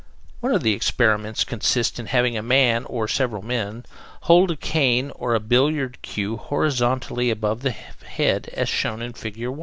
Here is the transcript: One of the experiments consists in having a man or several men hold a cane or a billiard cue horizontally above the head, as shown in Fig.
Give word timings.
One 0.39 0.55
of 0.55 0.63
the 0.63 0.73
experiments 0.73 1.43
consists 1.43 1.99
in 1.99 2.07
having 2.07 2.35
a 2.35 2.41
man 2.41 2.85
or 2.85 3.07
several 3.07 3.43
men 3.43 3.85
hold 4.21 4.49
a 4.49 4.55
cane 4.55 5.11
or 5.13 5.35
a 5.35 5.39
billiard 5.39 6.01
cue 6.01 6.37
horizontally 6.37 7.29
above 7.29 7.61
the 7.61 7.69
head, 7.69 8.49
as 8.53 8.67
shown 8.67 9.03
in 9.03 9.13
Fig. 9.13 9.39